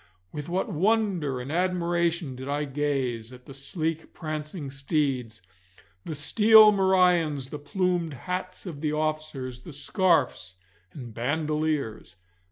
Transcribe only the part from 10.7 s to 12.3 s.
and bandoliers.